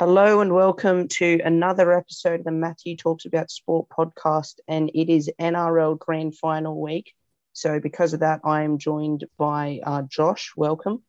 Hello 0.00 0.40
and 0.40 0.54
welcome 0.54 1.08
to 1.08 1.40
another 1.44 1.92
episode 1.92 2.40
of 2.40 2.46
the 2.46 2.50
Matthew 2.50 2.96
Talks 2.96 3.26
About 3.26 3.50
Sport 3.50 3.86
podcast. 3.90 4.54
And 4.66 4.90
it 4.94 5.12
is 5.12 5.30
NRL 5.38 5.98
Grand 5.98 6.34
Final 6.34 6.80
week. 6.80 7.12
So, 7.52 7.80
because 7.80 8.14
of 8.14 8.20
that, 8.20 8.40
I 8.42 8.62
am 8.62 8.78
joined 8.78 9.26
by 9.36 9.80
uh, 9.84 10.00
Josh. 10.08 10.54
Welcome. 10.56 11.02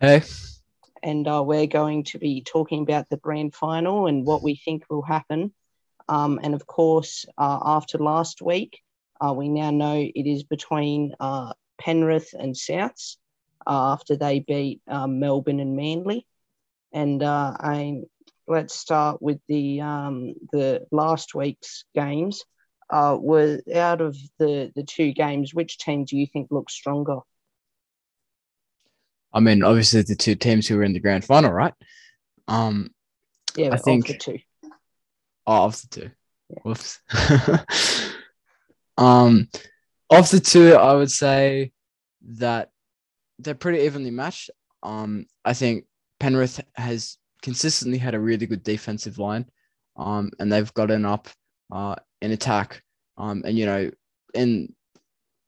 Hey. 0.00 0.22
And 1.00 1.28
uh, 1.28 1.44
we're 1.46 1.68
going 1.68 2.02
to 2.06 2.18
be 2.18 2.42
talking 2.42 2.82
about 2.82 3.08
the 3.08 3.18
Grand 3.18 3.54
Final 3.54 4.08
and 4.08 4.26
what 4.26 4.42
we 4.42 4.56
think 4.56 4.82
will 4.90 5.02
happen. 5.02 5.54
Um, 6.08 6.40
and 6.42 6.54
of 6.54 6.66
course, 6.66 7.24
uh, 7.38 7.60
after 7.64 7.98
last 7.98 8.42
week, 8.42 8.80
uh, 9.20 9.32
we 9.32 9.48
now 9.48 9.70
know 9.70 9.94
it 9.94 10.26
is 10.26 10.42
between 10.42 11.14
uh, 11.20 11.52
Penrith 11.80 12.34
and 12.36 12.56
Souths 12.56 13.14
uh, 13.64 13.92
after 13.92 14.16
they 14.16 14.40
beat 14.40 14.80
Melbourne 14.88 15.60
and 15.60 15.76
Manly. 15.76 16.26
And 16.94 17.22
uh, 17.22 17.56
I 17.58 18.02
let's 18.46 18.78
start 18.78 19.20
with 19.20 19.40
the 19.48 19.82
um, 19.82 20.34
the 20.52 20.86
last 20.90 21.34
week's 21.34 21.84
games. 21.94 22.42
Uh, 22.88 23.16
were 23.20 23.60
out 23.74 24.00
of 24.00 24.16
the 24.38 24.72
the 24.74 24.84
two 24.84 25.12
games, 25.12 25.52
which 25.52 25.76
team 25.78 26.04
do 26.04 26.16
you 26.16 26.26
think 26.26 26.48
looks 26.50 26.72
stronger? 26.72 27.18
I 29.32 29.40
mean, 29.40 29.64
obviously 29.64 30.02
the 30.02 30.14
two 30.14 30.36
teams 30.36 30.68
who 30.68 30.76
were 30.76 30.84
in 30.84 30.92
the 30.92 31.00
grand 31.00 31.24
final, 31.24 31.50
right? 31.50 31.74
Um, 32.46 32.90
yeah, 33.56 33.70
I 33.72 33.78
think 33.78 34.06
the 34.06 34.16
two. 34.16 34.38
Oh, 35.46 35.64
of 35.64 35.80
the 35.82 35.88
two. 35.88 36.10
Yeah. 36.50 36.58
Whoops. 36.62 37.00
um, 38.96 39.48
of 40.10 40.30
the 40.30 40.40
two, 40.40 40.74
I 40.74 40.94
would 40.94 41.10
say 41.10 41.72
that 42.22 42.70
they're 43.40 43.54
pretty 43.54 43.84
evenly 43.84 44.12
matched. 44.12 44.50
Um, 44.82 45.26
I 45.44 45.54
think 45.54 45.86
Penrith 46.20 46.60
has 46.74 47.18
consistently 47.42 47.98
had 47.98 48.14
a 48.14 48.20
really 48.20 48.46
good 48.46 48.62
defensive 48.62 49.18
line, 49.18 49.46
um, 49.96 50.30
and 50.38 50.52
they've 50.52 50.72
gotten 50.74 51.04
up 51.04 51.28
uh, 51.72 51.96
in 52.22 52.32
attack. 52.32 52.82
Um, 53.16 53.42
and 53.44 53.58
you 53.58 53.66
know, 53.66 53.90
in 54.34 54.74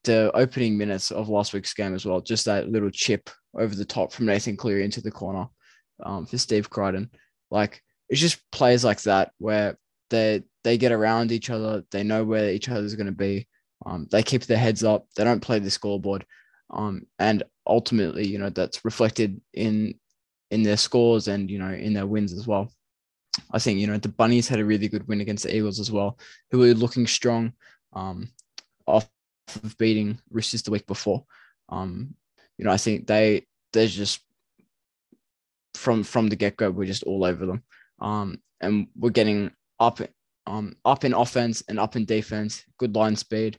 the 0.05 0.31
opening 0.35 0.79
minutes 0.79 1.11
of 1.11 1.29
last 1.29 1.53
week's 1.53 1.75
game 1.75 1.95
as 1.95 2.07
well, 2.07 2.21
just 2.21 2.45
that 2.45 2.69
little 2.69 2.91
chip 2.91 3.29
over 3.59 3.75
the 3.75 3.85
top 3.85 4.13
from 4.13 4.27
Nathan 4.27 4.57
Cleary 4.57 4.85
into 4.85 5.01
the 5.01 5.11
corner 5.11 5.49
um, 6.03 6.27
for 6.27 6.39
Steve 6.39 6.71
Crichton. 6.71 7.11
Like 7.51 7.83
it's 8.09 8.21
just 8.21 8.41
players 8.53 8.85
like 8.85 9.03
that 9.03 9.33
where 9.39 9.79
they 10.11 10.43
they 10.65 10.79
get 10.79 10.93
around 10.93 11.33
each 11.33 11.51
other, 11.51 11.85
they 11.91 12.03
know 12.03 12.25
where 12.25 12.51
each 12.51 12.69
other's 12.69 12.95
going 12.95 13.07
to 13.07 13.13
be. 13.13 13.47
Um, 13.85 14.09
they 14.11 14.23
keep 14.23 14.43
their 14.45 14.59
heads 14.59 14.83
up. 14.83 15.07
They 15.17 15.25
don't 15.25 15.43
play 15.43 15.59
the 15.59 15.71
scoreboard. 15.71 16.25
Um, 16.71 17.07
and 17.19 17.43
ultimately, 17.67 18.27
you 18.27 18.39
know, 18.39 18.51
that's 18.51 18.85
reflected 18.85 19.41
in 19.53 19.95
in 20.51 20.63
their 20.63 20.77
scores 20.77 21.29
and 21.29 21.51
you 21.51 21.59
know 21.59 21.73
in 21.73 21.93
their 21.93 22.07
wins 22.07 22.33
as 22.33 22.47
well. 22.47 22.71
I 23.51 23.59
think 23.59 23.79
you 23.79 23.87
know 23.87 23.99
the 23.99 24.09
Bunnies 24.09 24.49
had 24.49 24.61
a 24.61 24.65
really 24.65 24.89
good 24.89 25.07
win 25.09 25.21
against 25.21 25.45
the 25.45 25.55
Eagles 25.55 25.81
as 25.81 25.91
well, 25.91 26.19
who 26.51 26.59
were 26.59 26.75
looking 26.75 27.07
strong 27.07 27.53
um, 27.93 28.29
off 28.87 29.09
of 29.63 29.77
beating 29.79 30.19
Roosters 30.31 30.63
the 30.63 30.71
week 30.71 30.87
before. 30.87 31.25
Um, 31.69 32.15
you 32.59 32.65
know, 32.65 32.71
I 32.71 32.77
think 32.77 33.07
they 33.07 33.47
they're 33.73 33.87
just 33.87 34.21
from 35.75 36.03
from 36.03 36.29
the 36.29 36.37
get 36.37 36.57
go, 36.57 36.71
we're 36.71 36.87
just 36.87 37.05
all 37.05 37.25
over 37.25 37.47
them, 37.47 37.63
um, 38.01 38.39
and 38.61 38.89
we're 38.97 39.11
getting 39.11 39.51
up 39.79 40.01
um, 40.47 40.77
up 40.85 41.05
in 41.05 41.13
offense 41.13 41.63
and 41.69 41.79
up 41.79 41.97
in 41.97 42.05
defense, 42.05 42.65
good 42.79 42.95
line 42.95 43.17
speed, 43.17 43.59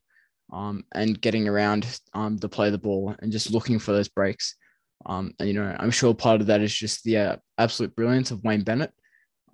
um, 0.52 0.84
and 0.94 1.20
getting 1.22 1.48
around 1.48 2.00
um, 2.14 2.40
to 2.40 2.50
play 2.50 2.70
the 2.70 2.78
ball 2.78 3.16
and 3.20 3.32
just 3.32 3.52
looking 3.52 3.80
for 3.80 3.92
those 3.92 4.08
breaks. 4.08 4.56
Um, 5.06 5.34
and 5.40 5.48
you 5.48 5.54
know, 5.54 5.76
I'm 5.80 5.92
sure 5.92 6.14
part 6.14 6.42
of 6.42 6.48
that 6.48 6.62
is 6.62 6.74
just 6.74 7.04
the 7.04 7.18
uh, 7.18 7.36
absolute 7.58 7.96
brilliance 7.96 8.32
of 8.32 8.44
Wayne 8.44 8.64
Bennett. 8.64 8.92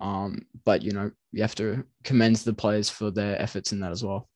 Um, 0.00 0.42
but 0.64 0.82
you 0.82 0.92
know, 0.92 1.10
you 1.32 1.42
have 1.42 1.54
to 1.56 1.84
commend 2.02 2.36
the 2.36 2.54
players 2.54 2.90
for 2.90 3.10
their 3.10 3.40
efforts 3.40 3.72
in 3.72 3.80
that 3.80 3.92
as 3.92 4.04
well. 4.04 4.28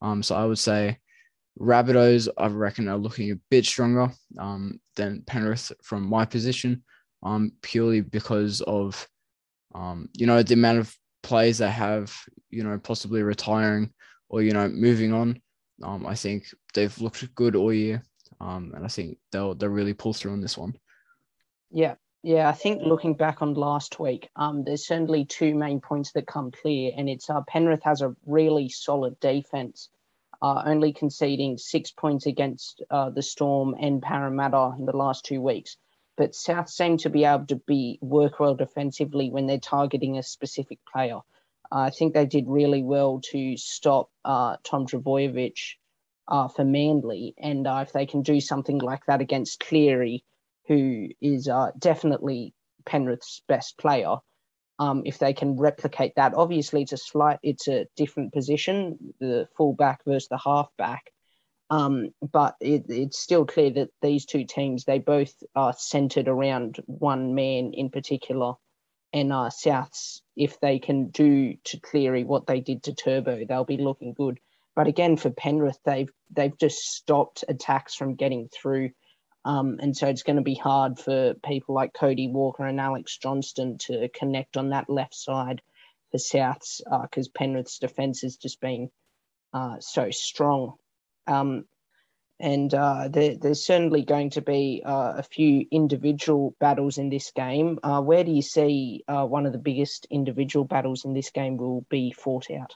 Um, 0.00 0.22
so 0.22 0.34
I 0.34 0.44
would 0.44 0.58
say 0.58 0.98
Rabbitohs, 1.60 2.28
I 2.36 2.46
reckon, 2.46 2.88
are 2.88 2.96
looking 2.96 3.30
a 3.30 3.40
bit 3.50 3.64
stronger 3.64 4.10
um, 4.38 4.80
than 4.96 5.22
Penrith 5.26 5.72
from 5.82 6.08
my 6.08 6.24
position, 6.24 6.82
um, 7.22 7.52
purely 7.62 8.00
because 8.00 8.60
of 8.62 9.06
um, 9.74 10.08
you 10.14 10.26
know 10.26 10.42
the 10.42 10.54
amount 10.54 10.78
of 10.78 10.94
players 11.22 11.58
they 11.58 11.70
have, 11.70 12.14
you 12.50 12.64
know, 12.64 12.78
possibly 12.78 13.22
retiring 13.22 13.92
or 14.28 14.42
you 14.42 14.52
know 14.52 14.68
moving 14.68 15.12
on. 15.12 15.40
Um, 15.82 16.06
I 16.06 16.14
think 16.14 16.46
they've 16.74 16.98
looked 17.00 17.34
good 17.34 17.56
all 17.56 17.72
year. 17.72 18.02
Um, 18.42 18.72
and 18.74 18.84
I 18.84 18.88
think 18.88 19.18
they'll 19.30 19.54
they'll 19.54 19.70
really 19.70 19.94
pull 19.94 20.12
through 20.12 20.32
on 20.32 20.40
this 20.40 20.58
one. 20.58 20.74
Yeah, 21.70 21.94
yeah. 22.22 22.48
I 22.48 22.52
think 22.52 22.82
looking 22.82 23.14
back 23.14 23.40
on 23.40 23.54
last 23.54 24.00
week, 24.00 24.28
um, 24.34 24.64
there's 24.64 24.86
certainly 24.86 25.24
two 25.24 25.54
main 25.54 25.80
points 25.80 26.10
that 26.12 26.26
come 26.26 26.50
clear, 26.50 26.92
and 26.96 27.08
it's 27.08 27.30
uh, 27.30 27.40
Penrith 27.46 27.84
has 27.84 28.02
a 28.02 28.16
really 28.26 28.68
solid 28.68 29.18
defense, 29.20 29.90
uh, 30.42 30.62
only 30.66 30.92
conceding 30.92 31.56
six 31.56 31.92
points 31.92 32.26
against 32.26 32.82
uh, 32.90 33.10
the 33.10 33.22
Storm 33.22 33.76
and 33.78 34.02
Parramatta 34.02 34.74
in 34.76 34.86
the 34.86 34.96
last 34.96 35.24
two 35.24 35.40
weeks. 35.40 35.76
But 36.16 36.34
South 36.34 36.68
seem 36.68 36.98
to 36.98 37.10
be 37.10 37.24
able 37.24 37.46
to 37.46 37.56
be 37.56 37.98
work 38.02 38.40
well 38.40 38.56
defensively 38.56 39.30
when 39.30 39.46
they're 39.46 39.58
targeting 39.58 40.18
a 40.18 40.22
specific 40.22 40.80
player. 40.92 41.20
I 41.70 41.90
think 41.90 42.12
they 42.12 42.26
did 42.26 42.44
really 42.48 42.82
well 42.82 43.20
to 43.30 43.56
stop 43.56 44.10
uh, 44.24 44.56
Tom 44.62 44.86
Trbojevic 44.86 45.76
uh, 46.28 46.48
for 46.48 46.64
Manly. 46.64 47.34
And 47.38 47.66
uh, 47.66 47.84
if 47.86 47.92
they 47.92 48.06
can 48.06 48.22
do 48.22 48.40
something 48.40 48.78
like 48.78 49.06
that 49.06 49.20
against 49.20 49.60
Cleary, 49.60 50.24
who 50.68 51.08
is 51.20 51.48
uh, 51.48 51.70
definitely 51.78 52.54
Penrith's 52.86 53.42
best 53.48 53.78
player, 53.78 54.16
um, 54.78 55.02
if 55.04 55.18
they 55.18 55.32
can 55.32 55.56
replicate 55.56 56.14
that, 56.16 56.34
obviously 56.34 56.82
it's 56.82 56.92
a 56.92 56.96
slight, 56.96 57.38
it's 57.42 57.68
a 57.68 57.86
different 57.96 58.32
position, 58.32 59.14
the 59.20 59.48
fullback 59.56 60.04
versus 60.04 60.28
the 60.28 60.38
halfback. 60.38 61.12
Um, 61.70 62.10
but 62.20 62.56
it, 62.60 62.86
it's 62.88 63.18
still 63.18 63.46
clear 63.46 63.70
that 63.70 63.90
these 64.02 64.26
two 64.26 64.44
teams, 64.44 64.84
they 64.84 64.98
both 64.98 65.32
are 65.54 65.72
centered 65.72 66.28
around 66.28 66.80
one 66.86 67.34
man 67.34 67.72
in 67.72 67.90
particular. 67.90 68.54
And 69.12 69.32
uh, 69.32 69.50
Souths, 69.50 70.20
if 70.36 70.58
they 70.60 70.78
can 70.78 71.08
do 71.08 71.54
to 71.64 71.80
Cleary 71.80 72.24
what 72.24 72.46
they 72.46 72.60
did 72.60 72.82
to 72.84 72.94
Turbo, 72.94 73.44
they'll 73.44 73.64
be 73.64 73.76
looking 73.76 74.14
good. 74.14 74.38
But 74.74 74.86
again, 74.86 75.16
for 75.16 75.30
Penrith, 75.30 75.78
they've 75.84 76.10
they've 76.30 76.56
just 76.58 76.78
stopped 76.78 77.44
attacks 77.48 77.94
from 77.94 78.14
getting 78.14 78.48
through. 78.48 78.90
Um, 79.44 79.78
and 79.80 79.96
so 79.96 80.06
it's 80.06 80.22
going 80.22 80.36
to 80.36 80.42
be 80.42 80.54
hard 80.54 80.98
for 80.98 81.34
people 81.44 81.74
like 81.74 81.94
Cody 81.94 82.28
Walker 82.28 82.64
and 82.64 82.80
Alex 82.80 83.18
Johnston 83.18 83.76
to 83.78 84.08
connect 84.08 84.56
on 84.56 84.70
that 84.70 84.88
left 84.88 85.14
side 85.14 85.62
for 86.12 86.18
Souths 86.18 86.80
because 87.02 87.26
uh, 87.26 87.30
Penrith's 87.34 87.78
defence 87.78 88.22
has 88.22 88.36
just 88.36 88.60
been 88.60 88.90
uh, 89.52 89.76
so 89.80 90.10
strong. 90.10 90.74
Um, 91.26 91.64
and 92.38 92.72
uh, 92.74 93.08
there, 93.08 93.36
there's 93.36 93.64
certainly 93.64 94.02
going 94.02 94.30
to 94.30 94.42
be 94.42 94.82
uh, 94.84 95.14
a 95.18 95.22
few 95.22 95.66
individual 95.70 96.56
battles 96.58 96.98
in 96.98 97.08
this 97.08 97.30
game. 97.30 97.78
Uh, 97.82 98.00
where 98.00 98.24
do 98.24 98.32
you 98.32 98.42
see 98.42 99.04
uh, 99.06 99.24
one 99.24 99.46
of 99.46 99.52
the 99.52 99.58
biggest 99.58 100.06
individual 100.10 100.64
battles 100.64 101.04
in 101.04 101.14
this 101.14 101.30
game 101.30 101.56
will 101.56 101.86
be 101.88 102.12
fought 102.12 102.50
out? 102.50 102.74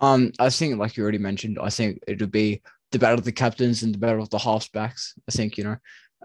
Um, 0.00 0.32
I 0.38 0.50
think, 0.50 0.78
like 0.78 0.96
you 0.96 1.02
already 1.02 1.18
mentioned, 1.18 1.58
I 1.60 1.70
think 1.70 2.00
it'll 2.06 2.26
be 2.26 2.62
the 2.90 2.98
battle 2.98 3.18
of 3.18 3.24
the 3.24 3.32
captains 3.32 3.82
and 3.82 3.94
the 3.94 3.98
battle 3.98 4.22
of 4.22 4.30
the 4.30 4.38
halfbacks. 4.38 5.12
I 5.28 5.32
think 5.32 5.56
you 5.56 5.64
know, 5.64 5.76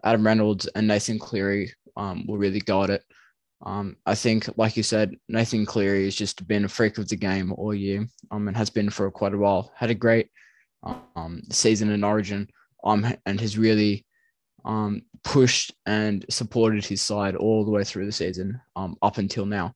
Adam 0.03 0.25
Reynolds 0.25 0.67
and 0.67 0.87
Nathan 0.87 1.19
Cleary 1.19 1.73
um, 1.95 2.25
will 2.27 2.37
really 2.37 2.59
go 2.59 2.83
at 2.83 2.89
it. 2.89 3.03
Um, 3.65 3.97
I 4.05 4.13
think, 4.13 4.47
like 4.57 4.77
you 4.77 4.83
said, 4.83 5.15
Nathan 5.27 5.65
Cleary 5.65 6.05
has 6.05 6.15
just 6.15 6.47
been 6.47 6.65
a 6.65 6.69
freak 6.69 6.97
of 6.97 7.07
the 7.09 7.15
game 7.15 7.51
all 7.53 7.73
year, 7.73 8.07
um, 8.29 8.47
and 8.47 8.55
has 8.55 8.69
been 8.69 8.89
for 8.89 9.09
quite 9.09 9.33
a 9.33 9.37
while. 9.37 9.71
Had 9.75 9.89
a 9.89 9.95
great 9.95 10.29
um 11.15 11.41
season 11.51 11.89
in 11.89 12.03
Origin, 12.03 12.47
um, 12.83 13.05
and 13.25 13.41
has 13.41 13.57
really 13.57 14.05
um 14.65 15.01
pushed 15.23 15.73
and 15.85 16.25
supported 16.29 16.85
his 16.85 17.01
side 17.01 17.35
all 17.35 17.65
the 17.65 17.71
way 17.71 17.83
through 17.83 18.05
the 18.05 18.11
season, 18.11 18.61
um, 18.75 18.95
up 19.01 19.17
until 19.17 19.45
now. 19.45 19.73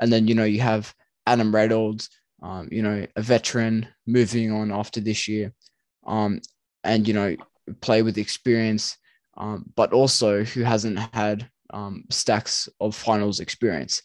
And 0.00 0.12
then 0.12 0.26
you 0.26 0.34
know 0.34 0.44
you 0.44 0.60
have 0.60 0.94
Adam 1.26 1.54
Reynolds, 1.54 2.08
um, 2.42 2.68
you 2.70 2.82
know, 2.82 3.06
a 3.16 3.22
veteran 3.22 3.86
moving 4.06 4.52
on 4.52 4.70
after 4.70 5.00
this 5.00 5.28
year, 5.28 5.52
um, 6.06 6.40
and 6.84 7.06
you 7.06 7.14
know, 7.14 7.36
play 7.80 8.02
with 8.02 8.18
experience, 8.18 8.96
um, 9.36 9.64
but 9.74 9.92
also 9.92 10.44
who 10.44 10.62
hasn't 10.62 10.98
had 11.12 11.48
um, 11.70 12.04
stacks 12.10 12.68
of 12.80 12.94
finals 12.94 13.40
experience. 13.40 14.02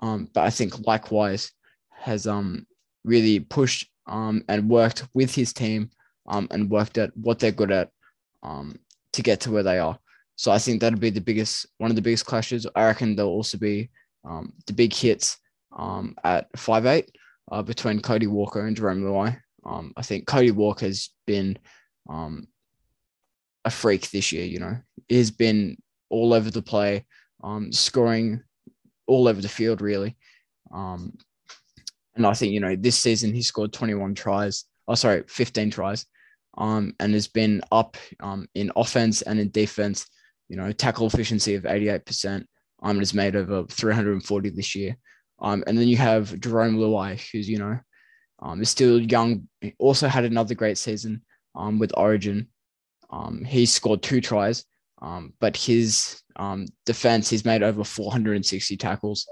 Um, 0.00 0.28
but 0.32 0.42
I 0.42 0.50
think 0.50 0.86
likewise 0.86 1.52
has 1.90 2.26
um, 2.26 2.66
really 3.04 3.40
pushed 3.40 3.88
um, 4.06 4.42
and 4.48 4.68
worked 4.68 5.06
with 5.14 5.34
his 5.34 5.52
team 5.52 5.90
um, 6.28 6.48
and 6.50 6.70
worked 6.70 6.98
at 6.98 7.14
what 7.16 7.38
they're 7.38 7.52
good 7.52 7.70
at 7.70 7.90
um, 8.42 8.78
to 9.12 9.22
get 9.22 9.40
to 9.40 9.50
where 9.50 9.62
they 9.62 9.78
are. 9.78 9.98
So 10.36 10.50
I 10.50 10.58
think 10.58 10.80
that'll 10.80 10.98
be 10.98 11.10
the 11.10 11.20
biggest, 11.20 11.66
one 11.78 11.90
of 11.90 11.96
the 11.96 12.02
biggest 12.02 12.24
clashes. 12.24 12.66
I 12.74 12.86
reckon 12.86 13.14
there'll 13.14 13.30
also 13.30 13.58
be 13.58 13.90
um, 14.24 14.54
the 14.66 14.72
big 14.72 14.94
hits 14.94 15.36
um, 15.76 16.16
at 16.24 16.48
five 16.56 16.86
eight 16.86 17.10
uh, 17.50 17.62
between 17.62 18.00
Cody 18.00 18.26
Walker 18.26 18.66
and 18.66 18.76
Jarome 18.76 19.02
Luai. 19.02 19.40
Um, 19.64 19.92
I 19.96 20.02
think 20.02 20.26
Cody 20.26 20.50
Walker 20.50 20.86
has 20.86 21.10
been 21.26 21.58
um, 22.08 22.46
a 23.64 23.70
freak 23.70 24.10
this 24.10 24.32
year. 24.32 24.44
You 24.44 24.60
know, 24.60 24.76
he's 25.08 25.30
been 25.30 25.76
all 26.08 26.32
over 26.32 26.50
the 26.50 26.62
play, 26.62 27.06
um, 27.42 27.72
scoring 27.72 28.42
all 29.06 29.28
over 29.28 29.40
the 29.40 29.48
field, 29.48 29.80
really. 29.80 30.16
Um, 30.72 31.16
and 32.14 32.26
I 32.26 32.34
think, 32.34 32.52
you 32.52 32.60
know, 32.60 32.76
this 32.76 32.98
season 32.98 33.32
he 33.32 33.42
scored 33.42 33.72
21 33.72 34.14
tries. 34.14 34.64
Oh, 34.88 34.94
sorry, 34.94 35.24
15 35.28 35.70
tries. 35.70 36.06
Um, 36.58 36.94
and 36.98 37.14
has 37.14 37.28
been 37.28 37.62
up 37.70 37.96
um, 38.20 38.46
in 38.54 38.72
offense 38.76 39.22
and 39.22 39.38
in 39.38 39.50
defense, 39.50 40.06
you 40.48 40.56
know, 40.56 40.72
tackle 40.72 41.06
efficiency 41.06 41.54
of 41.54 41.64
88%. 41.64 42.44
Um, 42.82 42.92
and 42.92 43.00
has 43.00 43.12
made 43.12 43.36
over 43.36 43.64
340 43.66 44.50
this 44.50 44.74
year. 44.74 44.96
Um, 45.40 45.64
and 45.66 45.78
then 45.78 45.88
you 45.88 45.96
have 45.96 46.30
Jarome 46.30 46.76
Luai, 46.76 47.20
who's, 47.32 47.48
you 47.48 47.58
know, 47.58 47.78
um, 48.40 48.60
is 48.60 48.70
still 48.70 49.00
young, 49.00 49.48
he 49.60 49.74
also 49.78 50.08
had 50.08 50.24
another 50.24 50.54
great 50.54 50.78
season 50.78 51.22
um, 51.54 51.78
with 51.78 51.92
Origin. 51.96 52.48
Um, 53.10 53.44
he 53.44 53.66
scored 53.66 54.02
two 54.02 54.20
tries, 54.20 54.64
um, 55.02 55.32
but 55.40 55.56
his 55.56 56.22
um, 56.36 56.66
defense, 56.86 57.28
he's 57.28 57.44
made 57.44 57.62
over 57.62 57.84
460 57.84 58.76
tackles, 58.76 59.26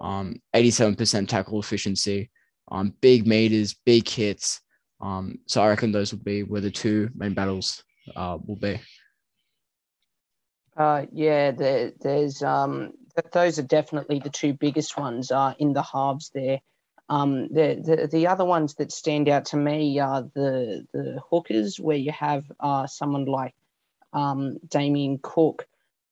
um, 0.00 0.36
87% 0.54 1.28
tackle 1.28 1.60
efficiency, 1.60 2.30
um, 2.70 2.94
big 3.00 3.26
meters, 3.26 3.74
big 3.84 4.08
hits. 4.08 4.60
Um, 5.00 5.38
so 5.46 5.62
I 5.62 5.68
reckon 5.68 5.90
those 5.90 6.12
will 6.12 6.22
be 6.22 6.42
where 6.42 6.60
the 6.60 6.70
two 6.70 7.10
main 7.14 7.34
battles 7.34 7.82
uh, 8.14 8.38
will 8.46 8.56
be. 8.56 8.80
Uh, 10.76 11.06
yeah, 11.12 11.50
there, 11.50 11.92
there's 12.00 12.42
um, 12.42 12.92
those 13.32 13.58
are 13.58 13.62
definitely 13.62 14.18
the 14.18 14.30
two 14.30 14.52
biggest 14.52 14.96
ones 14.96 15.30
uh, 15.30 15.54
in 15.58 15.72
the 15.72 15.82
halves 15.82 16.30
there. 16.34 16.60
Um, 17.08 17.48
the, 17.48 17.82
the 17.84 18.08
the 18.10 18.26
other 18.28 18.44
ones 18.44 18.74
that 18.76 18.92
stand 18.92 19.28
out 19.28 19.46
to 19.46 19.56
me 19.56 19.98
are 19.98 20.22
the 20.22 20.86
the 20.92 21.20
hookers, 21.30 21.78
where 21.78 21.96
you 21.96 22.12
have 22.12 22.44
uh, 22.60 22.86
someone 22.86 23.26
like 23.26 23.54
um, 24.12 24.56
Damien 24.66 25.18
Cook, 25.20 25.66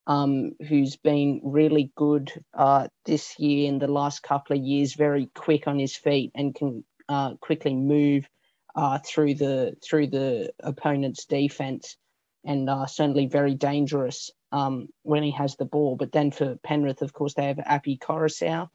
um, 0.07 0.53
who's 0.69 0.97
been 0.97 1.41
really 1.43 1.91
good 1.97 2.33
uh, 2.53 2.89
this 3.07 3.39
year 3.39 3.71
and 3.71 3.81
the 3.81 3.89
last 3.89 4.23
couple 4.23 4.57
of 4.57 4.63
years, 4.63 4.95
very 4.95 5.31
quick 5.35 5.67
on 5.67 5.79
his 5.79 5.97
feet 5.97 6.33
and 6.35 6.55
can 6.55 6.85
uh, 7.09 7.35
quickly 7.37 7.75
move 7.75 8.29
uh, 8.75 8.99
through 8.99 9.35
the 9.35 9.77
through 9.83 10.09
the 10.09 10.53
opponent's 10.61 11.25
defense, 11.25 11.97
and 12.45 12.69
uh, 12.69 12.87
certainly 12.87 13.27
very 13.27 13.55
dangerous 13.55 14.31
um, 14.53 14.89
when 15.03 15.23
he 15.23 15.31
has 15.33 15.57
the 15.57 15.65
ball. 15.65 15.97
But 15.97 16.13
then 16.13 16.31
for 16.31 16.57
Penrith, 16.57 17.03
of 17.03 17.13
course, 17.13 17.35
they 17.35 17.47
have 17.47 17.59
Api 17.59 17.99
Koroisau, 17.99 18.69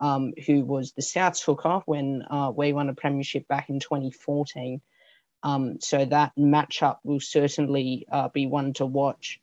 um, 0.00 0.32
who 0.46 0.64
was 0.64 0.92
the 0.92 1.02
South's 1.02 1.42
hooker 1.42 1.82
when 1.86 2.22
uh, 2.30 2.52
we 2.54 2.72
won 2.72 2.88
a 2.88 2.94
premiership 2.94 3.46
back 3.48 3.68
in 3.68 3.80
2014. 3.80 4.80
Um, 5.42 5.80
so 5.80 6.04
that 6.04 6.32
matchup 6.36 6.98
will 7.04 7.20
certainly 7.20 8.06
uh, 8.10 8.28
be 8.28 8.46
one 8.46 8.72
to 8.74 8.86
watch. 8.86 9.40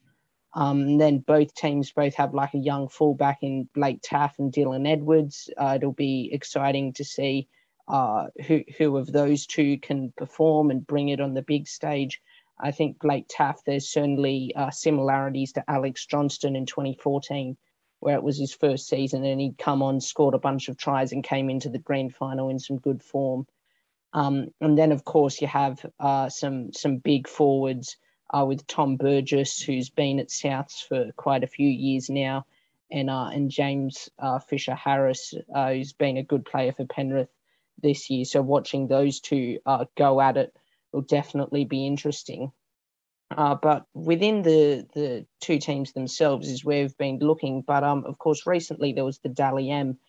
Um, 0.53 0.97
then 0.97 1.19
both 1.19 1.53
teams 1.53 1.91
both 1.91 2.15
have 2.15 2.33
like 2.33 2.53
a 2.53 2.59
young 2.59 2.87
fullback 2.87 3.39
in 3.41 3.67
Blake 3.73 4.01
Taaffe 4.01 4.39
and 4.39 4.53
Dylan 4.53 4.87
Edwards. 4.89 5.49
Uh, 5.57 5.73
it'll 5.75 5.91
be 5.91 6.29
exciting 6.31 6.93
to 6.93 7.03
see 7.03 7.49
uh, 7.87 8.27
who 8.47 8.63
who 8.77 8.97
of 8.97 9.11
those 9.11 9.45
two 9.45 9.77
can 9.77 10.13
perform 10.15 10.71
and 10.71 10.87
bring 10.87 11.09
it 11.09 11.19
on 11.19 11.33
the 11.33 11.41
big 11.41 11.67
stage. 11.67 12.21
I 12.59 12.71
think 12.71 12.99
Blake 12.99 13.27
Taaffe, 13.27 13.63
There's 13.65 13.89
certainly 13.89 14.53
uh, 14.55 14.71
similarities 14.71 15.51
to 15.53 15.69
Alex 15.69 16.05
Johnston 16.05 16.55
in 16.55 16.65
2014, 16.65 17.57
where 17.99 18.15
it 18.15 18.23
was 18.23 18.37
his 18.37 18.53
first 18.53 18.87
season 18.87 19.25
and 19.25 19.41
he'd 19.41 19.57
come 19.57 19.81
on, 19.81 19.99
scored 19.99 20.35
a 20.35 20.39
bunch 20.39 20.69
of 20.69 20.77
tries, 20.77 21.11
and 21.11 21.23
came 21.23 21.49
into 21.49 21.69
the 21.69 21.79
grand 21.79 22.15
final 22.15 22.49
in 22.49 22.59
some 22.59 22.77
good 22.77 23.03
form. 23.03 23.45
Um, 24.13 24.47
and 24.61 24.77
then, 24.77 24.93
of 24.93 25.03
course, 25.03 25.41
you 25.41 25.47
have 25.47 25.85
uh, 25.99 26.29
some 26.29 26.71
some 26.71 26.97
big 26.97 27.27
forwards 27.27 27.97
uh, 28.33 28.45
with 28.45 28.65
Tom 28.67 28.95
Burgess, 28.95 29.61
who's 29.61 29.89
been 29.89 30.19
at 30.19 30.29
Souths 30.29 30.81
for 30.87 31.11
quite 31.17 31.43
a 31.43 31.47
few 31.47 31.67
years 31.67 32.09
now, 32.09 32.45
and 32.89 33.09
uh, 33.09 33.27
and 33.33 33.51
James 33.51 34.09
uh, 34.17 34.39
Fisher 34.39 34.75
Harris, 34.75 35.33
uh, 35.53 35.73
who's 35.73 35.91
been 35.91 36.15
a 36.15 36.23
good 36.23 36.45
player 36.45 36.71
for 36.71 36.85
Penrith 36.85 37.29
this 37.83 38.09
year. 38.09 38.23
So 38.23 38.41
watching 38.41 38.87
those 38.87 39.19
two 39.19 39.59
go 39.97 40.21
at 40.21 40.37
it 40.37 40.55
will 40.95 41.01
definitely 41.03 41.65
be 41.65 41.85
interesting. 41.85 42.51
but 43.29 43.85
within 43.93 44.41
the 44.41 44.87
the 44.93 45.25
two 45.41 45.59
teams 45.59 45.93
themselves 45.93 46.49
is 46.49 46.65
where 46.65 46.81
we've 46.81 46.97
been 46.97 47.19
looking. 47.19 47.61
But 47.61 47.83
um, 47.83 48.05
of 48.05 48.17
course, 48.17 48.47
recently 48.47 48.93
there 48.93 49.05
was 49.05 49.19
the 49.19 49.29
Dally 49.29 49.69
M, 49.69 49.99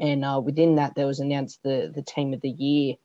and 0.00 0.24
within 0.44 0.76
that 0.76 0.94
there 0.94 1.06
was 1.06 1.20
announced 1.20 1.62
the 1.62 1.92
the 1.94 2.02
team 2.02 2.32
of 2.32 2.40
the 2.40 2.50
year 2.50 2.96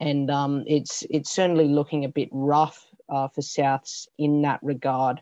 and 0.00 0.30
um, 0.30 0.64
it's 0.66 1.04
it's 1.10 1.30
certainly 1.30 1.68
looking 1.68 2.04
a 2.04 2.08
bit 2.08 2.30
rough 2.32 2.86
uh, 3.08 3.28
for 3.28 3.42
Souths 3.42 4.08
in 4.18 4.42
that 4.42 4.60
regard, 4.62 5.20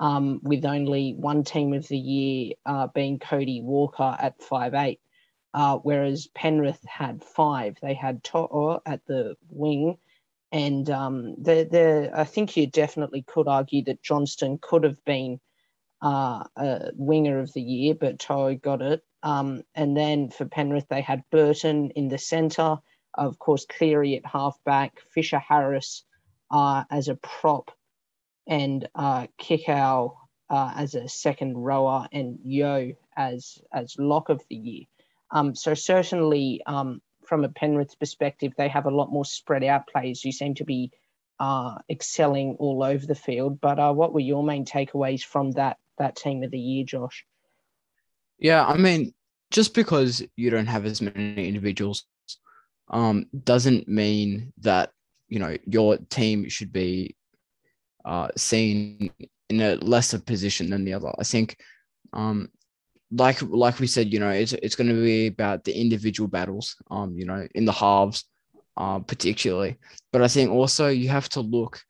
um, 0.00 0.40
with 0.42 0.64
only 0.64 1.14
one 1.14 1.42
team 1.42 1.72
of 1.72 1.88
the 1.88 1.98
year 1.98 2.52
uh, 2.66 2.88
being 2.88 3.18
Cody 3.18 3.62
Walker 3.62 4.16
at 4.20 4.40
five 4.42 4.74
eight, 4.74 5.00
uh, 5.54 5.78
whereas 5.78 6.28
Penrith 6.34 6.84
had 6.86 7.24
five. 7.24 7.78
They 7.80 7.94
had 7.94 8.22
To'o 8.22 8.82
at 8.84 9.04
the 9.06 9.36
wing, 9.48 9.96
and 10.52 10.88
um, 10.90 11.34
the 11.38 11.66
the 11.70 12.10
I 12.14 12.24
think 12.24 12.56
you 12.56 12.66
definitely 12.66 13.22
could 13.26 13.48
argue 13.48 13.82
that 13.84 14.02
Johnston 14.02 14.58
could 14.60 14.84
have 14.84 15.02
been 15.04 15.40
uh, 16.02 16.44
a 16.56 16.90
winger 16.94 17.40
of 17.40 17.52
the 17.52 17.62
year, 17.62 17.94
but 17.94 18.18
To'o 18.18 18.54
got 18.54 18.82
it. 18.82 19.02
Um, 19.22 19.62
and 19.74 19.96
then 19.96 20.30
for 20.30 20.44
Penrith, 20.44 20.86
they 20.88 21.00
had 21.00 21.22
Burton 21.30 21.90
in 21.90 22.08
the 22.08 22.18
centre 22.18 22.78
of 23.14 23.38
course, 23.38 23.66
Cleary 23.66 24.16
at 24.16 24.26
halfback, 24.26 25.00
Fisher 25.12 25.38
Harris 25.38 26.04
uh, 26.50 26.84
as 26.90 27.08
a 27.08 27.16
prop, 27.16 27.70
and 28.46 28.88
uh, 28.94 29.26
Kikau 29.40 30.14
uh, 30.50 30.72
as 30.76 30.94
a 30.94 31.08
second 31.08 31.56
rower, 31.58 32.08
and 32.12 32.38
Yeo 32.42 32.92
as 33.16 33.58
as 33.72 33.96
lock 33.98 34.28
of 34.28 34.42
the 34.48 34.56
year. 34.56 34.84
Um, 35.30 35.54
so 35.54 35.74
certainly, 35.74 36.60
um, 36.66 37.00
from 37.24 37.44
a 37.44 37.48
Penrith 37.48 37.98
perspective, 37.98 38.52
they 38.56 38.68
have 38.68 38.86
a 38.86 38.90
lot 38.90 39.10
more 39.10 39.24
spread 39.24 39.64
out 39.64 39.86
players 39.86 40.22
who 40.22 40.32
seem 40.32 40.54
to 40.56 40.64
be 40.64 40.90
uh, 41.40 41.76
excelling 41.90 42.56
all 42.58 42.82
over 42.82 43.04
the 43.06 43.14
field. 43.14 43.60
But 43.60 43.78
uh, 43.78 43.92
what 43.92 44.12
were 44.12 44.20
your 44.20 44.44
main 44.44 44.64
takeaways 44.64 45.24
from 45.24 45.52
that 45.52 45.78
that 45.98 46.16
team 46.16 46.42
of 46.42 46.50
the 46.50 46.58
year, 46.58 46.84
Josh? 46.84 47.24
Yeah, 48.38 48.64
I 48.64 48.76
mean, 48.76 49.14
just 49.50 49.74
because 49.74 50.22
you 50.36 50.50
don't 50.50 50.66
have 50.66 50.86
as 50.86 51.00
many 51.00 51.46
individuals 51.46 52.04
um, 52.90 53.26
doesn't 53.44 53.88
mean 53.88 54.52
that 54.58 54.90
you 55.28 55.38
know 55.38 55.56
your 55.66 55.96
team 55.96 56.48
should 56.48 56.72
be 56.72 57.16
uh, 58.04 58.28
seen 58.36 59.10
in 59.48 59.60
a 59.60 59.76
lesser 59.76 60.18
position 60.18 60.70
than 60.70 60.84
the 60.84 60.94
other. 60.94 61.12
I 61.18 61.24
think, 61.24 61.56
um, 62.12 62.48
like 63.12 63.42
like 63.42 63.78
we 63.78 63.86
said, 63.86 64.12
you 64.12 64.18
know, 64.18 64.30
it's 64.30 64.52
it's 64.54 64.74
going 64.74 64.88
to 64.88 65.02
be 65.02 65.26
about 65.26 65.64
the 65.64 65.72
individual 65.72 66.28
battles. 66.28 66.76
Um, 66.90 67.16
you 67.16 67.26
know, 67.26 67.46
in 67.54 67.64
the 67.64 67.72
halves, 67.72 68.24
uh, 68.76 69.00
particularly. 69.00 69.76
But 70.12 70.22
I 70.22 70.28
think 70.28 70.50
also 70.50 70.88
you 70.88 71.08
have 71.08 71.28
to 71.30 71.40
look 71.40 71.80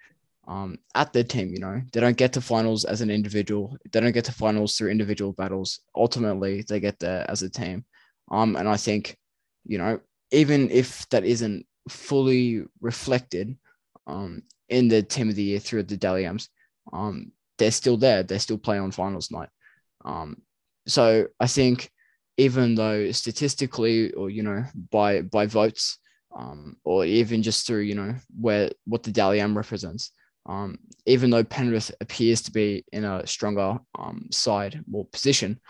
um, 0.49 0.79
at 0.95 1.13
the 1.13 1.23
team. 1.25 1.51
You 1.51 1.61
know, 1.61 1.81
they 1.93 2.01
don't 2.01 2.17
get 2.17 2.33
to 2.35 2.41
finals 2.41 2.85
as 2.85 3.01
an 3.01 3.11
individual. 3.11 3.77
They 3.91 4.01
don't 4.01 4.13
get 4.13 4.25
to 4.27 4.33
finals 4.33 4.77
through 4.77 4.91
individual 4.91 5.33
battles. 5.33 5.81
Ultimately, 5.95 6.65
they 6.69 6.81
get 6.81 6.99
there 6.99 7.25
as 7.31 7.43
a 7.43 7.51
team. 7.51 7.85
Um, 8.31 8.57
and 8.57 8.69
I 8.69 8.77
think, 8.77 9.17
you 9.65 9.79
know, 9.79 10.01
even 10.31 10.71
if 10.71 11.09
that 11.11 11.25
isn't 11.25 11.67
fully 11.89 12.65
reflected 12.81 13.57
um, 14.07 14.43
in 14.69 14.89
the 14.89 15.03
team 15.03 15.29
of 15.29 15.37
the 15.37 15.43
year 15.43 15.59
through 15.59 15.85
the 15.85 15.97
Dally 15.97 16.27
Ms, 16.27 16.49
um, 16.93 17.33
they're 17.59 17.71
still 17.71 17.97
there. 17.97 18.23
They're 18.23 18.39
still 18.39 18.59
play 18.59 18.79
on 18.79 18.91
finals 18.91 19.31
night. 19.31 19.51
Um, 20.05 20.43
so 20.87 21.27
I 21.41 21.47
think 21.47 21.91
even 22.39 22.75
though 22.75 23.11
statistically 23.13 24.13
or 24.13 24.31
you 24.31 24.43
know 24.43 24.65
by 24.91 25.23
by 25.23 25.47
votes 25.47 25.99
um, 26.37 26.77
or 26.85 27.05
even 27.05 27.43
just 27.43 27.67
through 27.67 27.81
you 27.81 27.95
know 27.95 28.15
where 28.41 28.71
what 28.87 29.03
the 29.03 29.13
Dally 29.13 29.41
M 29.41 29.57
represents, 29.57 30.13
um, 30.47 30.79
even 31.07 31.31
though 31.31 31.45
Penrith 31.45 31.93
appears 32.01 32.43
to 32.43 32.53
be 32.53 32.85
in 32.93 33.05
a 33.05 33.27
stronger 33.27 33.79
um, 33.99 34.29
side 34.31 34.83
or 34.93 35.07
position, 35.07 35.61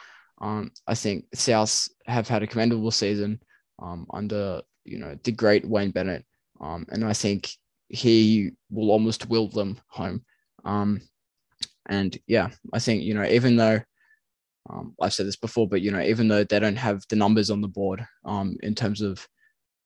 um, 0.41 0.71
I 0.87 0.95
think 0.95 1.27
South 1.35 1.89
have 2.07 2.29
had 2.29 2.43
a 2.43 2.47
commendable 2.47 2.91
season 2.91 3.41
um, 3.81 4.07
under 4.13 4.63
you 4.85 4.99
know 4.99 5.17
the 5.25 5.33
great 5.33 5.67
Wayne 5.67 5.91
Bennett, 5.91 6.25
um, 6.61 6.87
and 6.91 7.05
I 7.05 7.13
think 7.13 7.51
he 7.89 8.53
will 8.71 8.91
almost 8.91 9.29
will 9.29 9.49
them 9.49 9.79
home. 9.89 10.25
Um, 10.65 11.01
and 11.87 12.17
yeah, 12.27 12.49
I 12.73 12.79
think 12.79 13.03
you 13.03 13.15
know 13.15 13.25
even 13.25 13.57
though 13.57 13.81
Um, 14.71 14.95
I've 15.01 15.13
said 15.13 15.27
this 15.27 15.37
before, 15.37 15.69
but 15.69 15.83
you 15.83 15.91
know, 15.91 16.01
even 16.01 16.29
though 16.29 16.45
they 16.45 16.59
don't 16.59 16.77
have 16.77 17.03
the 17.09 17.17
numbers 17.17 17.51
on 17.51 17.61
the 17.61 17.69
board 17.69 18.07
um, 18.25 18.57
in 18.63 18.75
terms 18.75 19.01
of 19.01 19.27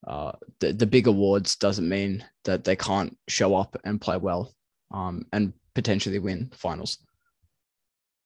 uh, 0.07 0.33
the, 0.61 0.73
the 0.73 0.87
big 0.87 1.07
awards, 1.07 1.57
doesn't 1.57 1.89
mean 1.89 2.25
that 2.45 2.65
they 2.65 2.77
can't 2.77 3.17
show 3.29 3.55
up 3.55 3.77
and 3.85 4.01
play 4.01 4.17
well 4.17 4.55
um, 4.93 5.27
and 5.33 5.53
potentially 5.75 6.19
win 6.19 6.51
finals. 6.55 6.99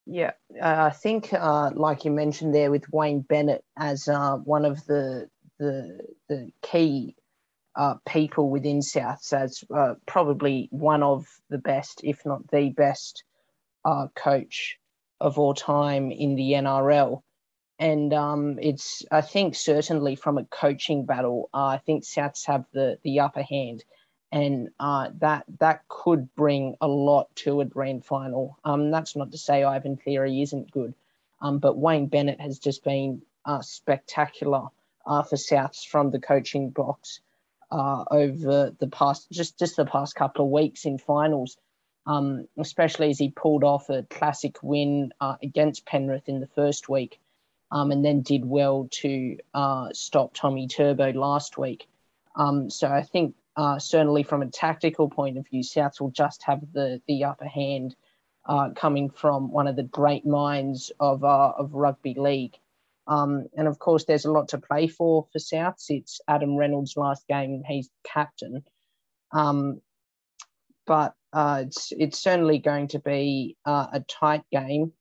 Yeah, 0.07 0.33
I 0.61 0.91
think, 0.91 1.33
uh, 1.33 1.71
like 1.73 2.05
you 2.05 2.11
mentioned 2.11 2.55
there, 2.55 2.71
with 2.71 2.91
Wayne 2.93 3.21
Bennett 3.21 3.65
as 3.79 4.09
uh, 4.09 4.37
one 4.37 4.65
of 4.65 4.85
the 4.87 5.29
the 5.59 6.01
the 6.29 6.51
key 6.63 7.15
uh, 7.77 7.95
people 8.09 8.51
within 8.51 8.81
Souths, 8.81 9.33
as 9.33 9.63
uh, 9.73 9.95
probably 10.07 10.69
one 10.73 11.05
of 11.05 11.27
the 11.49 11.59
best, 11.59 12.01
if 12.03 12.27
not 12.27 12.51
the 12.51 12.71
best, 12.71 13.23
coach 14.17 14.80
of 15.21 15.39
all 15.39 15.55
time 15.55 16.11
in 16.11 16.35
the 16.35 16.53
NRL. 16.53 17.23
And 17.79 18.13
um, 18.13 18.59
it's, 18.61 19.05
I 19.11 19.23
think, 19.23 19.55
certainly 19.55 20.15
from 20.15 20.39
a 20.39 20.45
coaching 20.45 21.07
battle, 21.07 21.49
I 21.55 21.79
think 21.79 22.05
Souths 22.05 22.47
have 22.47 22.67
the 22.73 22.99
the 23.03 23.21
upper 23.21 23.43
hand 23.43 23.85
and 24.33 24.69
uh, 24.79 25.11
that 25.19 25.45
that 25.59 25.83
could 25.89 26.35
bring 26.35 26.77
a 26.81 26.89
lot 26.89 27.35
to 27.37 27.61
a 27.61 27.65
grand 27.65 28.05
final. 28.05 28.59
Um, 28.65 28.91
that's 28.91 29.17
not 29.17 29.33
to 29.33 29.39
say 29.39 29.65
Ivan 29.65 29.97
Cleary 29.97 30.41
isn't 30.43 30.71
good, 30.71 30.95
um, 31.41 31.59
but 31.59 31.77
Wayne 31.77 32.07
Bennett 32.07 32.41
has 32.41 32.59
just 32.59 32.85
been 32.85 33.23
uh, 33.45 33.61
spectacular 33.63 34.69
uh, 35.07 35.23
for 35.23 35.37
Souths 35.37 35.85
from 35.87 36.11
the 36.11 36.21
coaching 36.21 36.71
box 36.71 37.21
uh, 37.73 38.05
over 38.11 38.73
the 38.79 38.89
past 38.89 39.29
just 39.33 39.59
just 39.59 39.77
the 39.77 39.87
past 39.87 40.15
couple 40.15 40.45
of 40.45 40.51
weeks 40.51 40.85
in 40.85 40.99
finals. 40.99 41.57
Um, 42.11 42.49
especially 42.59 43.11
as 43.11 43.19
he 43.19 43.31
pulled 43.31 43.63
off 43.63 43.89
a 43.89 44.03
classic 44.03 44.57
win 44.63 45.13
uh, 45.21 45.37
against 45.43 45.87
Penrith 45.87 46.29
in 46.29 46.41
the 46.41 46.49
first 46.49 46.89
week, 46.89 47.21
um, 47.71 47.93
and 47.93 48.05
then 48.05 48.23
did 48.23 48.45
well 48.45 48.89
to 49.03 49.39
uh, 49.55 49.91
stop 49.93 50.35
Tommy 50.35 50.67
Turbo 50.67 51.13
last 51.13 51.57
week. 51.57 51.87
Um, 52.35 52.69
so 52.69 52.89
I 52.89 53.03
think 53.03 53.37
uh, 53.57 53.79
certainly 53.79 54.25
from 54.25 54.43
a 54.43 54.51
tactical 54.51 55.09
point 55.09 55.39
of 55.39 55.47
view, 55.47 55.63
Souths 55.63 56.01
will 56.01 56.11
just 56.11 56.43
have 56.45 56.61
the 56.73 57.01
the 57.07 57.25
upper 57.25 57.47
hand, 57.47 57.95
uh, 58.45 58.71
coming 58.75 59.11
from 59.11 59.53
one 59.53 59.69
of 59.69 59.77
the 59.77 59.85
great 59.85 60.27
minds 60.27 60.91
of 60.99 61.23
uh, 61.23 61.53
of 61.59 61.75
rugby 61.75 62.15
league. 62.15 62.57
Um, 63.07 63.47
and 63.57 63.69
of 63.69 63.79
course, 63.79 64.05
there's 64.05 64.25
a 64.25 64.33
lot 64.33 64.49
to 64.49 64.59
play 64.59 64.89
for 64.89 65.27
for 65.33 65.39
Souths. 65.39 65.91
It's 65.91 66.21
Adam 66.27 66.57
Reynolds' 66.57 66.97
last 66.97 67.29
game; 67.29 67.63
he's 67.65 67.89
captain. 68.03 68.65
Um, 69.33 69.81
but 70.91 71.15
uh, 71.33 71.63
it's 71.65 71.93
it's 71.97 72.19
certainly 72.19 72.59
going 72.59 72.89
to 72.89 72.99
be 72.99 73.57
uh, 73.65 73.87
a 73.93 74.01
tight 74.01 74.43
game. 74.51 74.93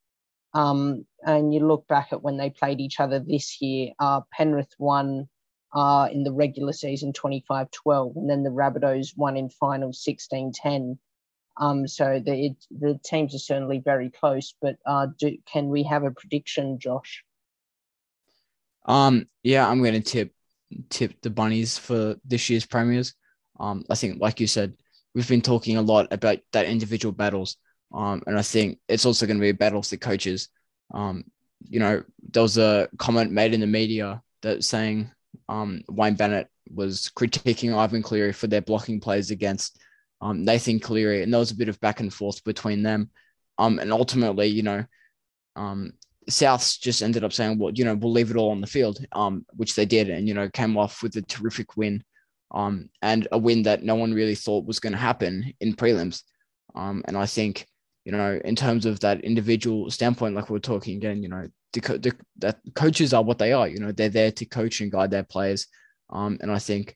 Um, 0.54 1.08
and 1.26 1.52
you 1.52 1.66
look 1.66 1.88
back 1.88 2.10
at 2.12 2.22
when 2.22 2.38
they 2.38 2.52
played 2.52 2.80
each 2.80 3.00
other 3.00 3.20
this 3.20 3.60
year. 3.60 3.94
Uh, 3.98 4.22
Penrith 4.32 4.76
won 4.78 5.28
uh, 5.74 6.08
in 6.12 6.24
the 6.24 6.32
regular 6.32 6.74
season 6.74 7.12
25 7.12 7.72
12, 7.72 8.16
and 8.18 8.30
then 8.30 8.44
the 8.44 8.52
Rabbitohs 8.52 9.18
won 9.18 9.36
in 9.36 9.50
final 9.50 9.92
16 9.92 10.52
10. 10.54 11.00
Um, 11.58 11.88
so 11.88 12.22
the, 12.24 12.46
it, 12.46 12.66
the 12.70 13.00
teams 13.04 13.34
are 13.34 13.40
certainly 13.40 13.82
very 13.84 14.12
close, 14.12 14.54
but 14.62 14.76
uh, 14.86 15.08
do, 15.18 15.38
can 15.52 15.70
we 15.70 15.82
have 15.84 16.04
a 16.04 16.12
prediction, 16.12 16.78
Josh? 16.78 17.24
Um, 18.86 19.28
yeah, 19.42 19.68
I'm 19.68 19.82
going 19.82 19.96
to 19.96 20.02
tip 20.02 20.34
tip 20.92 21.20
the 21.24 21.32
bunnies 21.32 21.80
for 21.80 22.16
this 22.24 22.48
year's 22.48 22.68
premiers. 22.68 23.16
Um, 23.60 23.86
I 23.90 23.96
think, 23.96 24.22
like 24.22 24.40
you 24.40 24.46
said, 24.46 24.76
we've 25.14 25.28
been 25.28 25.42
talking 25.42 25.78
a 25.78 25.82
lot 25.82 26.08
about 26.12 26.40
that 26.52 26.66
individual 26.66 27.12
battles. 27.12 27.58
Um, 27.94 28.22
and 28.28 28.38
I 28.38 28.42
think 28.42 28.80
it's 28.88 29.06
also 29.06 29.26
going 29.26 29.38
to 29.38 29.42
be 29.42 29.50
a 29.50 29.54
battle 29.54 29.82
for 29.82 29.90
the 29.90 29.98
coaches. 29.98 30.50
Um, 30.94 31.24
you 31.68 31.80
know, 31.80 32.04
there 32.32 32.44
was 32.44 32.58
a 32.58 32.88
comment 32.98 33.32
made 33.32 33.54
in 33.54 33.60
the 33.60 33.68
media 33.68 34.22
that 34.42 34.64
saying 34.64 35.12
um, 35.48 35.82
Wayne 35.90 36.16
Bennett 36.16 36.48
was 36.74 37.12
critiquing 37.16 37.76
Ivan 37.76 38.02
Cleary 38.02 38.32
for 38.32 38.48
their 38.48 38.62
blocking 38.62 39.00
plays 39.00 39.32
against 39.32 39.80
um, 40.22 40.46
Nathan 40.46 40.80
Cleary, 40.80 41.24
and 41.24 41.34
there 41.34 41.40
was 41.40 41.52
a 41.52 41.58
bit 41.58 41.70
of 41.70 41.80
back 41.80 42.00
and 42.00 42.14
forth 42.14 42.44
between 42.44 42.84
them. 42.84 43.10
Um, 43.58 43.80
and 43.80 43.92
ultimately, 43.92 44.48
you 44.48 44.64
know, 44.64 44.86
um, 45.56 45.94
Souths 46.30 46.80
just 46.80 47.02
ended 47.02 47.24
up 47.24 47.34
saying, 47.34 47.58
well, 47.58 47.74
you 47.74 47.84
know, 47.84 47.96
we'll 47.96 48.12
leave 48.12 48.32
it 48.32 48.38
all 48.38 48.52
on 48.52 48.62
the 48.62 48.68
field, 48.68 49.04
um, 49.12 49.46
which 49.56 49.76
they 49.76 49.86
did, 49.86 50.10
and 50.10 50.28
you 50.28 50.34
know, 50.34 50.50
came 50.50 50.78
off 50.78 51.02
with 51.02 51.16
a 51.16 51.22
terrific 51.24 51.76
win, 51.76 52.04
um, 52.52 52.90
and 53.02 53.28
a 53.32 53.38
win 53.38 53.64
that 53.64 53.84
no 53.84 53.96
one 53.96 54.14
really 54.14 54.36
thought 54.36 54.66
was 54.66 54.80
going 54.80 54.94
to 54.94 55.00
happen 55.00 55.54
in 55.60 55.76
prelims. 55.76 56.24
Um, 56.76 57.04
and 57.08 57.18
I 57.18 57.26
think, 57.26 57.66
you 58.06 58.12
know, 58.12 58.40
in 58.44 58.56
terms 58.56 58.86
of 58.86 59.00
that 59.02 59.22
individual 59.22 59.92
standpoint, 59.92 60.36
like 60.36 60.50
we 60.50 60.58
are 60.58 60.62
talking 60.62 60.98
again, 60.98 61.22
you 61.22 61.30
know, 61.30 61.48
the, 61.74 61.82
the 61.82 62.16
that 62.38 62.60
coaches 62.76 63.14
are 63.14 63.24
what 63.24 63.38
they 63.38 63.54
are. 63.54 63.68
You 63.68 63.80
know, 63.80 63.92
they're 63.92 64.10
there 64.10 64.32
to 64.32 64.46
coach 64.46 64.82
and 64.82 64.92
guide 64.92 65.12
their 65.12 65.24
players. 65.24 65.68
Um, 66.10 66.38
and 66.42 66.52
I 66.52 66.60
think 66.60 66.96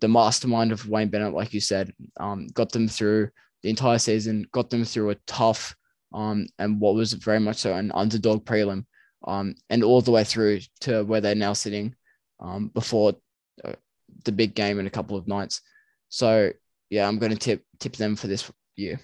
the 0.00 0.08
mastermind 0.08 0.72
of 0.72 0.88
Wayne 0.88 1.08
Bennett, 1.08 1.34
like 1.34 1.54
you 1.54 1.60
said, 1.60 1.92
um, 2.18 2.48
got 2.48 2.72
them 2.72 2.88
through 2.88 3.30
the 3.62 3.70
entire 3.70 3.98
season, 3.98 4.46
got 4.52 4.70
them 4.70 4.84
through 4.84 5.10
a 5.10 5.16
tough 5.26 5.76
um, 6.12 6.46
and 6.58 6.80
what 6.80 6.94
was 6.94 7.12
very 7.12 7.40
much 7.40 7.58
so 7.58 7.74
an 7.74 7.92
underdog 7.94 8.44
prelim, 8.44 8.84
um, 9.26 9.54
and 9.68 9.84
all 9.84 10.00
the 10.00 10.10
way 10.10 10.24
through 10.24 10.60
to 10.80 11.04
where 11.04 11.20
they're 11.20 11.34
now 11.34 11.52
sitting 11.52 11.94
um, 12.40 12.68
before 12.68 13.14
uh, 13.64 13.74
the 14.24 14.32
big 14.32 14.54
game 14.54 14.78
in 14.78 14.86
a 14.86 14.90
couple 14.90 15.16
of 15.16 15.28
nights. 15.28 15.60
So 16.08 16.52
yeah, 16.90 17.06
I'm 17.06 17.18
going 17.18 17.32
to 17.32 17.38
tip 17.38 17.64
tip 17.78 17.96
them 17.96 18.16
for 18.16 18.26
this 18.26 18.50
year. 18.76 19.00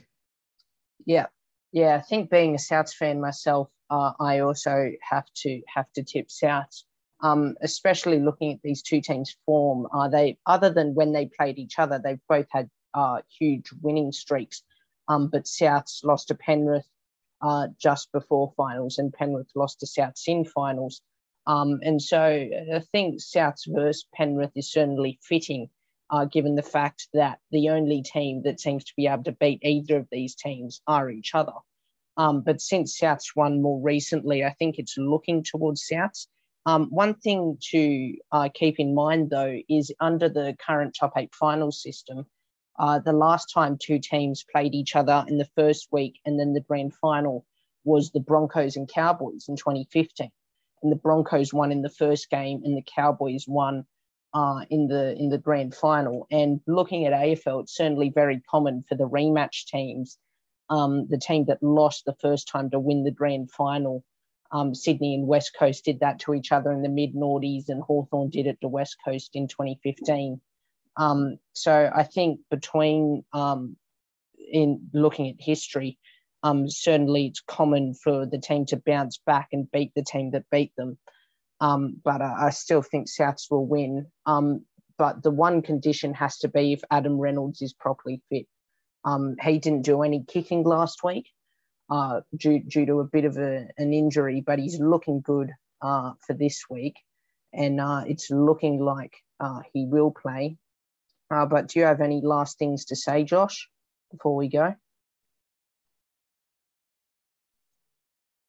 Yeah, 1.05 1.27
yeah. 1.73 1.97
I 1.97 2.01
think 2.01 2.31
being 2.31 2.55
a 2.55 2.59
Souths 2.59 2.95
fan 2.95 3.21
myself, 3.21 3.69
uh, 3.91 4.13
I 4.19 4.41
also 4.41 4.91
have 5.09 5.27
to 5.43 5.63
have 5.73 5.91
to 5.95 6.03
tip 6.03 6.29
Souths. 6.29 6.83
Um, 7.23 7.55
especially 7.63 8.21
looking 8.21 8.53
at 8.53 8.61
these 8.63 8.83
two 8.83 9.01
teams' 9.01 9.35
form, 9.47 9.87
are 9.91 10.11
they 10.11 10.37
other 10.45 10.71
than 10.71 10.95
when 10.95 11.13
they 11.13 11.27
played 11.27 11.59
each 11.59 11.79
other, 11.79 11.99
they've 11.99 12.21
both 12.29 12.47
had 12.51 12.69
uh, 12.93 13.23
huge 13.39 13.71
winning 13.81 14.13
streaks. 14.13 14.63
Um, 15.09 15.29
but 15.29 15.45
Souths 15.45 16.05
lost 16.05 16.29
to 16.29 16.35
Penrith 16.35 16.87
uh, 17.41 17.69
just 17.79 18.11
before 18.13 18.53
finals, 18.57 18.99
and 18.99 19.13
Penrith 19.13 19.51
lost 19.55 19.81
to 19.81 19.87
Souths 19.87 20.25
in 20.27 20.45
finals. 20.45 21.01
Um, 21.47 21.79
and 21.83 22.01
so 22.03 22.21
I 22.21 22.81
think 22.93 23.21
Souths 23.21 23.67
versus 23.67 24.07
Penrith 24.15 24.53
is 24.57 24.73
certainly 24.73 25.19
fitting, 25.23 25.69
uh, 26.11 26.25
given 26.25 26.57
the 26.57 26.63
fact 26.63 27.09
that 27.15 27.39
the 27.51 27.69
only 27.69 28.03
team 28.03 28.43
that 28.43 28.61
seems 28.61 28.85
to 28.85 28.93
be 28.97 29.07
able 29.07 29.25
to 29.25 29.33
beat 29.33 29.61
either 29.63 29.99
of 29.99 30.09
these 30.11 30.35
teams 30.35 30.81
are 30.87 31.09
each 31.11 31.35
other. 31.35 31.53
Um, 32.17 32.41
but 32.41 32.61
since 32.61 32.99
Souths 32.99 33.37
won 33.37 33.63
more 33.63 33.81
recently, 33.81 34.45
I 34.45 34.51
think 34.51 34.79
it's 34.79 34.97
looking 34.97 35.45
towards 35.45 35.87
Souths. 35.87 36.27
Um, 36.65 36.89
one 36.91 37.15
thing 37.15 37.59
to 37.71 38.17
uh, 38.33 38.49
keep 38.53 38.81
in 38.81 38.95
mind, 38.95 39.31
though, 39.31 39.59
is 39.69 39.93
under 40.01 40.29
the 40.29 40.57
current 40.59 40.97
top 40.99 41.13
eight 41.17 41.35
final 41.35 41.71
system, 41.71 42.27
uh, 42.79 42.99
the 42.99 43.13
last 43.13 43.47
time 43.53 43.79
two 43.79 43.99
teams 43.99 44.45
played 44.51 44.75
each 44.75 44.97
other 44.97 45.25
in 45.29 45.39
the 45.39 45.49
first 45.55 45.89
week 45.93 46.21
and 46.27 46.39
then 46.39 46.53
the 46.53 46.61
grand 46.61 46.95
final 46.95 47.47
was 47.85 48.11
the 48.11 48.21
Broncos 48.21 48.77
and 48.77 48.89
Cowboys 48.89 49.47
in 49.49 49.57
2015. 49.57 50.31
And 50.87 50.93
the 50.93 50.97
Broncos 51.03 51.53
won 51.53 51.73
in 51.73 51.83
the 51.83 51.91
first 51.91 52.31
game 52.31 52.63
and 52.65 52.77
the 52.77 52.85
Cowboys 52.95 53.45
won 53.49 53.85
uh, 54.33 54.61
in 54.71 54.87
the 54.87 55.17
in 55.19 55.31
the 55.31 55.39
grand 55.39 55.75
final. 55.75 56.29
And 56.31 56.61
looking 56.69 57.07
at 57.07 57.13
AFL, 57.13 57.65
it's 57.65 57.75
certainly 57.75 58.13
very 58.15 58.41
common 58.49 58.85
for 58.89 58.95
the 58.95 59.09
rematch 59.09 59.67
teams 59.67 60.17
um, 60.69 61.07
the 61.09 61.19
team 61.19 61.45
that 61.47 61.63
lost 61.63 62.05
the 62.05 62.17
first 62.21 62.49
time 62.49 62.71
to 62.71 62.79
win 62.79 63.05
the 63.05 63.11
grand 63.11 63.51
final. 63.51 64.05
Um, 64.53 64.75
Sydney 64.75 65.15
and 65.15 65.27
West 65.27 65.53
Coast 65.59 65.85
did 65.85 66.01
that 66.01 66.21
to 66.21 66.35
each 66.35 66.53
other 66.53 66.73
in 66.73 66.83
the 66.83 66.89
mid 66.89 67.15
noughties, 67.15 67.69
and 67.69 67.83
Hawthorn 67.83 68.31
did 68.31 68.47
it 68.47 68.59
to 68.61 68.69
West 68.69 68.97
Coast 69.05 69.31
in 69.35 69.49
2015. 69.49 70.41
Um, 70.97 71.39
so 71.53 71.91
I 71.95 72.05
think 72.05 72.41
between 72.51 73.25
um, 73.33 73.77
in 74.39 74.89
looking 74.93 75.29
at 75.29 75.37
history, 75.39 75.99
um, 76.47 76.71
certainly 76.71 77.27
it's 77.27 77.41
common 77.41 77.93
for 77.93 78.25
the 78.25 78.39
team 78.39 78.67
to 78.67 78.77
bounce 78.77 79.19
back 79.27 79.49
and 79.53 79.71
beat 79.73 79.91
the 79.97 80.05
team 80.05 80.31
that 80.31 80.49
beat 80.51 80.73
them. 80.77 80.97
Um, 81.61 82.01
but 82.05 82.23
uh, 82.23 82.35
I 82.39 82.51
still 82.51 82.83
think 82.83 83.09
Souths 83.09 83.51
will 83.51 83.67
win. 83.67 84.07
Um, 84.27 84.65
but 84.97 85.25
the 85.25 85.33
one 85.33 85.61
condition 85.61 86.15
has 86.15 86.39
to 86.39 86.49
be 86.49 86.73
if 86.73 86.83
Adam 86.89 87.19
Reynolds 87.19 87.63
is 87.63 87.73
properly 87.73 88.23
fit. 88.31 88.47
Um, 89.05 89.35
he 89.43 89.59
didn't 89.59 89.83
do 89.83 90.03
any 90.03 90.25
kicking 90.27 90.63
last 90.63 91.03
week 91.03 91.29
uh, 91.91 92.21
due, 92.37 92.61
due 92.61 92.87
to 92.87 93.01
a 93.01 93.05
bit 93.05 93.25
of 93.25 93.37
a, 93.39 93.67
an 93.77 93.93
injury, 93.93 94.41
but 94.41 94.61
he's 94.61 94.79
looking 94.79 95.23
good 95.23 95.51
uh, 95.83 96.13
for 96.25 96.35
this 96.35 96.65
week. 96.71 96.95
And 97.53 97.81
uh, 97.81 98.05
it's 98.07 98.31
looking 98.31 98.79
like 98.79 99.15
uh, 99.41 99.61
he 99.73 99.87
will 99.87 100.13
play. 100.13 100.59
Uh, 101.29 101.47
but 101.47 101.69
do 101.69 101.81
you 101.81 101.87
have 101.87 102.01
any 102.01 102.21
last 102.23 102.57
things 102.57 102.85
to 102.87 102.97
say, 102.97 103.25
Josh, 103.25 103.69
before 104.13 104.37
we 104.37 104.49
go? 104.49 104.77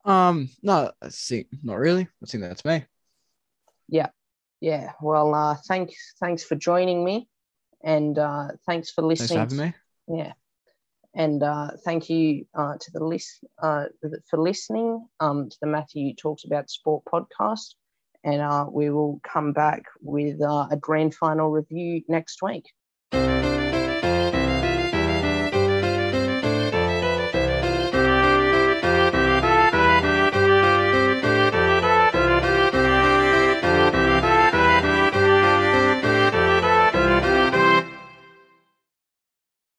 Um, 0.08 0.50
no, 0.64 0.92
see, 1.10 1.48
not 1.64 1.78
really. 1.78 2.08
I 2.24 2.26
think 2.26 2.44
that's 2.44 2.66
me. 2.66 2.86
Yeah, 3.90 4.10
yeah. 4.62 4.94
Well, 5.02 5.36
uh, 5.36 5.56
thanks, 5.68 5.96
thanks 6.20 6.44
for 6.44 6.56
joining 6.56 7.04
me, 7.04 7.28
and 7.84 8.18
uh, 8.18 8.48
thanks 8.66 8.90
for 8.90 9.04
listening. 9.04 9.38
Thanks 9.38 9.54
for 9.54 9.62
having 9.62 9.74
me. 10.08 10.18
Yeah. 10.24 10.34
And 11.18 11.42
uh, 11.42 11.72
thank 11.84 12.10
you 12.10 12.46
uh, 12.54 12.76
to 12.80 12.92
the 12.92 13.04
list 13.04 13.44
uh, 13.62 13.86
for 14.30 14.40
listening 14.40 15.08
um, 15.20 15.50
to 15.50 15.58
the 15.62 15.68
Matthew 15.68 16.14
Talks 16.14 16.46
About 16.46 16.70
Sport 16.70 17.04
podcast. 17.12 17.74
And 18.24 18.40
uh, 18.40 18.68
we 18.70 18.92
will 18.92 19.20
come 19.24 19.52
back 19.52 19.84
with 20.00 20.42
uh, 20.42 20.68
a 20.70 20.78
grand 20.78 21.16
final 21.16 21.50
review 21.50 22.04
next 22.08 22.42
week. 22.44 22.66